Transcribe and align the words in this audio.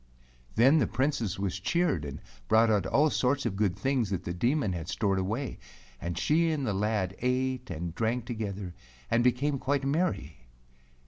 Then 0.55 0.79
the 0.79 0.87
Princess 0.87 1.37
was 1.37 1.59
cheered 1.59 2.05
and 2.05 2.21
brought 2.47 2.71
out 2.71 2.87
all 2.87 3.11
sorts 3.11 3.45
of 3.45 3.55
good 3.55 3.75
things 3.75 4.09
that 4.09 4.23
the 4.23 4.33
Demon 4.33 4.73
had 4.73 4.87
stored 4.87 5.19
away, 5.19 5.59
and 6.01 6.17
she 6.17 6.49
and 6.51 6.65
the 6.65 6.73
lad 6.73 7.15
ate 7.19 7.69
and 7.69 7.93
drank 7.93 8.25
together 8.25 8.73
and 9.11 9.23
became 9.23 9.59
quite 9.59 9.85
merry. 9.85 10.37